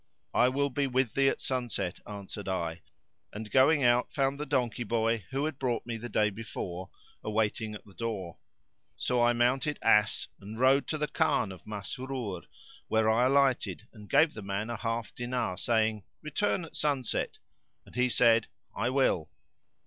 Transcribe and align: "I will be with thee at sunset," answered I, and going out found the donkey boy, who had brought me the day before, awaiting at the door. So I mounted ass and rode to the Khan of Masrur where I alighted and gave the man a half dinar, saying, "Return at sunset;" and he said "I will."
"I 0.33 0.49
will 0.49 0.71
be 0.71 0.87
with 0.87 1.13
thee 1.13 1.29
at 1.29 1.41
sunset," 1.41 1.99
answered 2.07 2.49
I, 2.49 2.81
and 3.31 3.51
going 3.51 3.83
out 3.83 4.11
found 4.11 4.39
the 4.39 4.47
donkey 4.47 4.83
boy, 4.83 5.25
who 5.29 5.45
had 5.45 5.59
brought 5.59 5.85
me 5.85 5.95
the 5.97 6.09
day 6.09 6.31
before, 6.31 6.89
awaiting 7.23 7.75
at 7.75 7.85
the 7.85 7.93
door. 7.93 8.39
So 8.95 9.23
I 9.23 9.33
mounted 9.33 9.77
ass 9.83 10.27
and 10.39 10.57
rode 10.59 10.87
to 10.87 10.97
the 10.97 11.07
Khan 11.07 11.51
of 11.51 11.67
Masrur 11.67 12.41
where 12.87 13.11
I 13.11 13.25
alighted 13.25 13.87
and 13.93 14.09
gave 14.09 14.33
the 14.33 14.41
man 14.41 14.71
a 14.71 14.77
half 14.77 15.13
dinar, 15.13 15.55
saying, 15.57 16.01
"Return 16.23 16.65
at 16.65 16.75
sunset;" 16.75 17.37
and 17.85 17.93
he 17.93 18.09
said 18.09 18.47
"I 18.75 18.89
will." 18.89 19.29